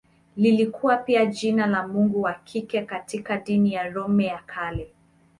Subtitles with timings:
[0.37, 4.93] Lilikuwa pia jina la mungu wa kike katika dini ya Roma ya Kale.